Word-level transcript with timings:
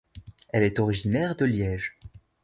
Elle 0.49 0.63
est 0.63 0.79
originaire 0.79 1.35
de 1.35 1.45
Liège. 1.45 1.99